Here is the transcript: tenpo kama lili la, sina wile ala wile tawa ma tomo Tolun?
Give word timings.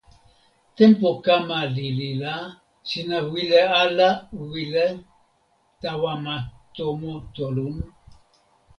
tenpo 0.77 1.09
kama 1.25 1.59
lili 1.75 2.11
la, 2.21 2.35
sina 2.89 3.17
wile 3.31 3.59
ala 3.81 4.09
wile 4.51 4.85
tawa 5.81 6.13
ma 6.25 6.35
tomo 6.75 7.13
Tolun? 7.35 7.75